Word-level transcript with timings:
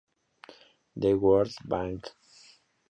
The 0.95 1.13
World 1.13 1.53
Bank" 1.63 2.07